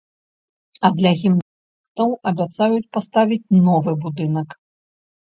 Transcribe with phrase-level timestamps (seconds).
[0.87, 4.57] А для гімназістаў абяцаюць паставіць новы будынак.